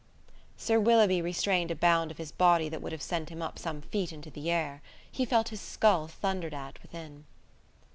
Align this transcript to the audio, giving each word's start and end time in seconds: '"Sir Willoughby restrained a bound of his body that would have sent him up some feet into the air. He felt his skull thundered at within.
'"Sir 0.57 0.79
Willoughby 0.79 1.21
restrained 1.21 1.69
a 1.69 1.75
bound 1.75 2.09
of 2.09 2.17
his 2.17 2.31
body 2.31 2.67
that 2.69 2.81
would 2.81 2.91
have 2.91 3.03
sent 3.03 3.29
him 3.29 3.39
up 3.43 3.59
some 3.59 3.81
feet 3.83 4.11
into 4.11 4.31
the 4.31 4.49
air. 4.49 4.81
He 5.11 5.25
felt 5.25 5.49
his 5.49 5.61
skull 5.61 6.07
thundered 6.07 6.55
at 6.55 6.81
within. 6.81 7.25